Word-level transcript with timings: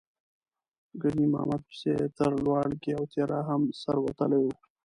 ګنې 1.01 1.23
امامت 1.29 1.61
پسې 1.67 1.89
یې 1.99 2.05
تر 2.17 2.31
لواړګي 2.43 2.91
او 2.97 3.03
تیرا 3.13 3.39
هم 3.49 3.61
سر 3.81 3.97
وتلی 4.01 4.39
و. 4.41 4.45